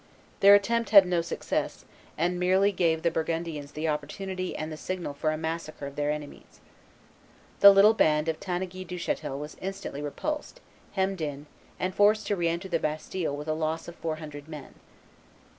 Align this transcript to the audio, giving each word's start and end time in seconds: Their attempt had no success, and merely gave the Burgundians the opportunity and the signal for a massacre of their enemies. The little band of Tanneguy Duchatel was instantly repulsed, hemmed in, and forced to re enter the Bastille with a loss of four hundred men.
Their 0.39 0.55
attempt 0.55 0.89
had 0.89 1.05
no 1.05 1.21
success, 1.21 1.85
and 2.17 2.39
merely 2.39 2.71
gave 2.71 3.03
the 3.03 3.11
Burgundians 3.11 3.73
the 3.73 3.87
opportunity 3.87 4.55
and 4.55 4.71
the 4.71 4.75
signal 4.75 5.13
for 5.13 5.29
a 5.31 5.37
massacre 5.37 5.85
of 5.85 5.95
their 5.95 6.09
enemies. 6.09 6.59
The 7.59 7.69
little 7.69 7.93
band 7.93 8.27
of 8.27 8.39
Tanneguy 8.39 8.83
Duchatel 8.87 9.37
was 9.37 9.57
instantly 9.61 10.01
repulsed, 10.01 10.59
hemmed 10.93 11.21
in, 11.21 11.45
and 11.79 11.93
forced 11.93 12.25
to 12.25 12.35
re 12.35 12.47
enter 12.47 12.67
the 12.67 12.79
Bastille 12.79 13.35
with 13.37 13.47
a 13.47 13.53
loss 13.53 13.87
of 13.87 13.93
four 13.95 14.15
hundred 14.15 14.47
men. 14.47 14.73